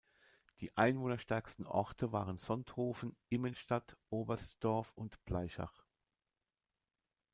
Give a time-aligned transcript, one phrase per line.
[0.61, 5.83] Die einwohnerstärksten Orte waren Sonthofen, Immenstadt, Oberstdorf und Blaichach.